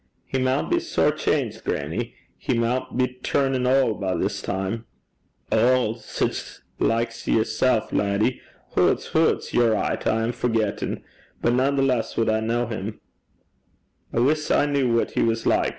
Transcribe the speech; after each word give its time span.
'He 0.25 0.39
maun 0.39 0.67
be 0.67 0.79
sair 0.79 1.11
changed, 1.11 1.63
grannie. 1.63 2.15
He 2.35 2.55
maun 2.57 2.87
be 2.97 3.19
turnin' 3.21 3.67
auld 3.67 4.01
by 4.01 4.15
this 4.15 4.41
time.' 4.41 4.85
'Auld! 5.51 6.01
Sic 6.01 6.63
like 6.79 7.11
's 7.11 7.27
yersel, 7.27 7.87
laddie. 7.91 8.41
Hoots, 8.73 9.05
hoots! 9.13 9.53
ye're 9.53 9.75
richt. 9.79 10.07
I 10.07 10.23
am 10.23 10.31
forgettin'. 10.31 11.03
But 11.43 11.53
nanetheless 11.53 12.17
wad 12.17 12.29
I 12.29 12.39
ken 12.39 12.69
him.' 12.71 12.99
'I 14.11 14.19
wis 14.21 14.49
I 14.49 14.65
kent 14.65 14.91
what 14.95 15.11
he 15.11 15.21
was 15.21 15.45
like. 15.45 15.69